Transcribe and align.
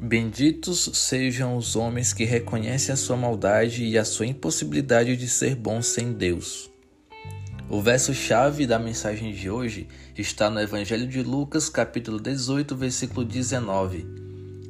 Benditos 0.00 0.90
sejam 0.92 1.56
os 1.56 1.74
homens 1.74 2.12
que 2.12 2.22
reconhecem 2.22 2.92
a 2.92 2.96
sua 2.96 3.16
maldade 3.16 3.84
e 3.84 3.98
a 3.98 4.04
sua 4.04 4.26
impossibilidade 4.26 5.16
de 5.16 5.26
ser 5.26 5.56
bons 5.56 5.88
sem 5.88 6.12
Deus. 6.12 6.70
O 7.68 7.82
verso-chave 7.82 8.64
da 8.64 8.78
mensagem 8.78 9.32
de 9.32 9.50
hoje 9.50 9.88
está 10.16 10.48
no 10.48 10.60
Evangelho 10.60 11.08
de 11.08 11.20
Lucas, 11.20 11.68
capítulo 11.68 12.20
18, 12.20 12.76
versículo 12.76 13.24
19. 13.24 14.06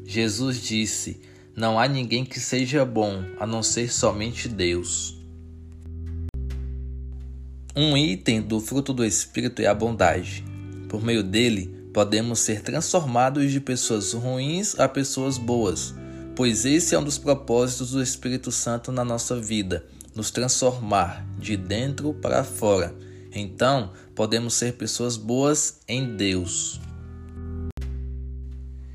Jesus 0.07 0.63
disse: 0.63 1.21
Não 1.55 1.79
há 1.79 1.87
ninguém 1.87 2.25
que 2.25 2.41
seja 2.41 2.83
bom 2.87 3.23
a 3.39 3.47
não 3.47 3.63
ser 3.63 3.93
somente 3.93 4.49
Deus. 4.49 5.15
Um 7.77 7.99
item 7.99 8.41
do 8.41 8.61
fruto 8.61 8.95
do 8.95 9.05
Espírito 9.05 9.61
é 9.61 9.67
a 9.67 9.75
bondade. 9.75 10.43
Por 10.89 11.05
meio 11.05 11.23
dele, 11.23 11.78
podemos 11.93 12.41
ser 12.41 12.63
transformados 12.63 13.51
de 13.51 13.61
pessoas 13.61 14.13
ruins 14.13 14.79
a 14.79 14.89
pessoas 14.89 15.39
boas, 15.39 15.95
pois 16.37 16.65
esse 16.65 16.95
é 16.95 16.99
um 16.99 17.05
dos 17.05 17.19
propósitos 17.19 17.93
do 17.93 18.03
Espírito 18.03 18.53
Santo 18.53 18.93
na 18.93 19.05
nossa 19.05 19.41
vida, 19.41 19.87
nos 20.15 20.31
transformar 20.31 21.27
de 21.39 21.57
dentro 21.57 22.15
para 22.15 22.45
fora. 22.45 22.95
Então, 23.35 23.93
podemos 24.15 24.55
ser 24.55 24.75
pessoas 24.75 25.17
boas 25.17 25.81
em 25.87 26.17
Deus. 26.17 26.81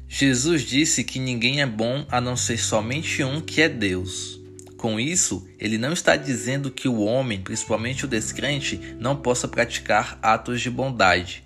Jesus 0.07 0.61
disse 0.61 1.03
que 1.03 1.17
ninguém 1.17 1.61
é 1.61 1.65
bom 1.65 2.05
a 2.09 2.21
não 2.21 2.37
ser 2.37 2.57
somente 2.57 3.23
um 3.23 3.41
que 3.41 3.61
é 3.61 3.67
Deus. 3.67 4.39
Com 4.77 4.99
isso, 4.99 5.47
ele 5.57 5.77
não 5.77 5.93
está 5.93 6.15
dizendo 6.15 6.69
que 6.69 6.87
o 6.87 6.99
homem, 6.99 7.41
principalmente 7.41 8.05
o 8.05 8.07
descrente, 8.07 8.79
não 8.99 9.15
possa 9.15 9.47
praticar 9.47 10.19
atos 10.21 10.61
de 10.61 10.69
bondade. 10.69 11.43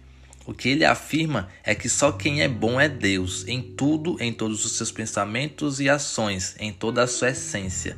O 0.47 0.53
que 0.53 0.69
ele 0.69 0.85
afirma 0.85 1.49
é 1.61 1.75
que 1.75 1.89
só 1.89 2.09
quem 2.09 2.41
é 2.41 2.47
bom 2.47 2.79
é 2.79 2.87
Deus, 2.87 3.45
em 3.49 3.61
tudo, 3.61 4.15
em 4.21 4.31
todos 4.31 4.63
os 4.63 4.77
seus 4.77 4.89
pensamentos 4.89 5.81
e 5.81 5.89
ações, 5.89 6.55
em 6.57 6.71
toda 6.71 7.03
a 7.03 7.07
sua 7.07 7.31
essência. 7.31 7.97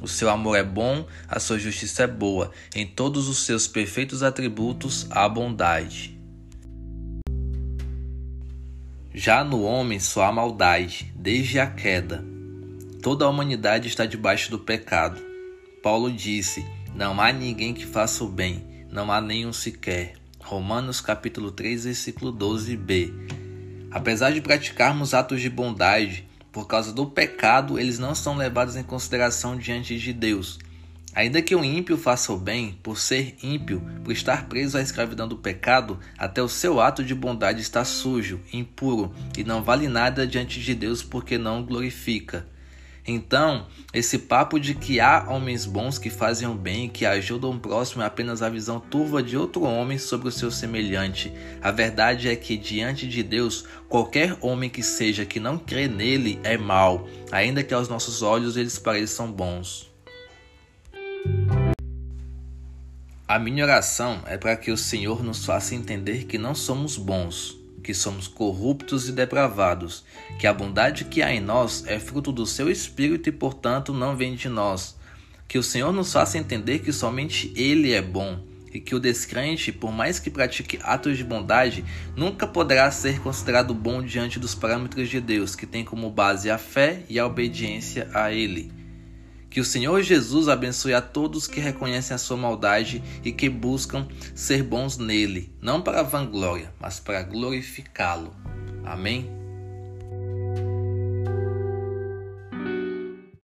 O 0.00 0.08
seu 0.08 0.28
amor 0.28 0.56
é 0.56 0.64
bom, 0.64 1.06
a 1.28 1.38
sua 1.38 1.60
justiça 1.60 2.02
é 2.02 2.06
boa, 2.08 2.50
em 2.74 2.84
todos 2.84 3.28
os 3.28 3.46
seus 3.46 3.68
perfeitos 3.68 4.24
atributos 4.24 5.06
há 5.10 5.28
bondade. 5.28 6.18
Já 9.14 9.44
no 9.44 9.62
homem 9.62 10.00
só 10.00 10.24
há 10.24 10.32
maldade, 10.32 11.12
desde 11.14 11.60
a 11.60 11.68
queda. 11.68 12.24
Toda 13.00 13.24
a 13.24 13.28
humanidade 13.28 13.86
está 13.86 14.04
debaixo 14.04 14.50
do 14.50 14.58
pecado. 14.58 15.22
Paulo 15.84 16.10
disse: 16.10 16.66
Não 16.96 17.20
há 17.20 17.32
ninguém 17.32 17.72
que 17.72 17.86
faça 17.86 18.24
o 18.24 18.28
bem, 18.28 18.86
não 18.90 19.10
há 19.12 19.20
nenhum 19.20 19.52
sequer. 19.52 20.25
Romanos 20.46 21.00
capítulo 21.00 21.50
3, 21.50 21.86
versículo 21.86 22.32
12b. 22.32 23.12
Apesar 23.90 24.30
de 24.30 24.40
praticarmos 24.40 25.12
atos 25.12 25.40
de 25.40 25.50
bondade, 25.50 26.24
por 26.52 26.68
causa 26.68 26.92
do 26.92 27.04
pecado, 27.04 27.80
eles 27.80 27.98
não 27.98 28.14
são 28.14 28.36
levados 28.36 28.76
em 28.76 28.84
consideração 28.84 29.56
diante 29.56 29.98
de 29.98 30.12
Deus. 30.12 30.60
Ainda 31.12 31.42
que 31.42 31.56
o 31.56 31.64
ímpio 31.64 31.98
faça 31.98 32.32
o 32.32 32.38
bem, 32.38 32.78
por 32.80 32.96
ser 32.96 33.34
ímpio, 33.42 33.82
por 34.04 34.12
estar 34.12 34.48
preso 34.48 34.78
à 34.78 34.80
escravidão 34.80 35.26
do 35.26 35.36
pecado, 35.36 35.98
até 36.16 36.40
o 36.40 36.48
seu 36.48 36.80
ato 36.80 37.02
de 37.02 37.12
bondade 37.12 37.60
está 37.60 37.84
sujo, 37.84 38.40
impuro 38.52 39.12
e 39.36 39.42
não 39.42 39.64
vale 39.64 39.88
nada 39.88 40.28
diante 40.28 40.60
de 40.60 40.76
Deus 40.76 41.02
porque 41.02 41.36
não 41.36 41.64
glorifica. 41.64 42.46
Então, 43.06 43.66
esse 43.92 44.18
papo 44.18 44.58
de 44.58 44.74
que 44.74 44.98
há 44.98 45.26
homens 45.28 45.64
bons 45.64 45.96
que 45.96 46.10
fazem 46.10 46.48
o 46.48 46.54
bem 46.54 46.86
e 46.86 46.88
que 46.88 47.06
ajudam 47.06 47.52
o 47.52 47.58
próximo 47.58 48.02
é 48.02 48.06
apenas 48.06 48.42
a 48.42 48.48
visão 48.48 48.80
turva 48.80 49.22
de 49.22 49.36
outro 49.36 49.62
homem 49.62 49.96
sobre 49.96 50.28
o 50.28 50.32
seu 50.32 50.50
semelhante. 50.50 51.32
A 51.62 51.70
verdade 51.70 52.28
é 52.28 52.34
que, 52.34 52.56
diante 52.56 53.06
de 53.06 53.22
Deus, 53.22 53.64
qualquer 53.88 54.36
homem 54.40 54.68
que 54.68 54.82
seja 54.82 55.24
que 55.24 55.38
não 55.38 55.56
crê 55.56 55.86
nele 55.86 56.40
é 56.42 56.58
mau, 56.58 57.08
ainda 57.30 57.62
que 57.62 57.72
aos 57.72 57.88
nossos 57.88 58.22
olhos 58.22 58.56
eles 58.56 58.78
pareçam 58.78 59.30
bons. 59.30 59.88
A 63.28 63.38
minha 63.38 63.64
oração 63.64 64.22
é 64.26 64.36
para 64.36 64.56
que 64.56 64.70
o 64.70 64.76
Senhor 64.76 65.22
nos 65.22 65.44
faça 65.44 65.74
entender 65.74 66.24
que 66.24 66.38
não 66.38 66.54
somos 66.54 66.96
bons, 66.96 67.56
que 67.86 67.94
somos 67.94 68.26
corruptos 68.26 69.08
e 69.08 69.12
depravados, 69.12 70.04
que 70.40 70.46
a 70.48 70.52
bondade 70.52 71.04
que 71.04 71.22
há 71.22 71.32
em 71.32 71.38
nós 71.38 71.84
é 71.86 72.00
fruto 72.00 72.32
do 72.32 72.44
seu 72.44 72.68
espírito 72.68 73.28
e, 73.28 73.32
portanto, 73.32 73.92
não 73.92 74.16
vem 74.16 74.34
de 74.34 74.48
nós. 74.48 74.96
Que 75.46 75.56
o 75.56 75.62
Senhor 75.62 75.92
nos 75.92 76.12
faça 76.12 76.36
entender 76.36 76.80
que 76.80 76.92
somente 76.92 77.52
Ele 77.54 77.92
é 77.92 78.02
bom 78.02 78.40
e 78.74 78.80
que 78.80 78.92
o 78.92 78.98
descrente, 78.98 79.70
por 79.70 79.92
mais 79.92 80.18
que 80.18 80.28
pratique 80.28 80.80
atos 80.82 81.16
de 81.16 81.22
bondade, 81.22 81.84
nunca 82.16 82.44
poderá 82.44 82.90
ser 82.90 83.20
considerado 83.20 83.72
bom 83.72 84.02
diante 84.02 84.40
dos 84.40 84.52
parâmetros 84.52 85.08
de 85.08 85.20
Deus, 85.20 85.54
que 85.54 85.64
tem 85.64 85.84
como 85.84 86.10
base 86.10 86.50
a 86.50 86.58
fé 86.58 87.04
e 87.08 87.20
a 87.20 87.26
obediência 87.26 88.10
a 88.12 88.32
Ele. 88.32 88.72
Que 89.48 89.60
o 89.60 89.64
Senhor 89.64 90.02
Jesus 90.02 90.48
abençoe 90.48 90.92
a 90.92 91.00
todos 91.00 91.46
que 91.46 91.60
reconhecem 91.60 92.14
a 92.14 92.18
sua 92.18 92.36
maldade 92.36 93.02
e 93.24 93.32
que 93.32 93.48
buscam 93.48 94.06
ser 94.34 94.62
bons 94.62 94.98
nele, 94.98 95.54
não 95.60 95.80
para 95.80 96.02
vanglória, 96.02 96.72
mas 96.80 97.00
para 97.00 97.22
glorificá-lo. 97.22 98.34
Amém? 98.84 99.45